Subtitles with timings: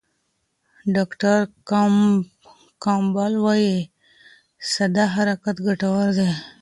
[0.95, 1.37] ډاکټر
[2.83, 3.75] کمپبل وايي
[4.71, 6.29] ساده حرکت ګټور دی.